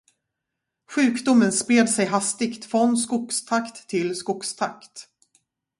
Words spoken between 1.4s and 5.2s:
spred sig hastigt från skogstrakt till skogstrakt.